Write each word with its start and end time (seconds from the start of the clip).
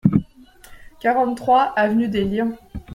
quarante-trois 0.99 1.73
avenue 1.77 2.07
des 2.07 2.23
Lions 2.25 2.57